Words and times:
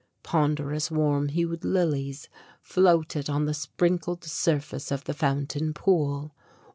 Ponderous 0.23 0.89
warm 0.89 1.27
hued 1.29 1.63
lilies 1.63 2.27
floated 2.59 3.29
on 3.29 3.45
the 3.45 3.53
sprinkled 3.53 4.23
surface 4.23 4.89
of 4.91 5.03
the 5.03 5.13
fountain 5.13 5.75
pool. 5.75 6.33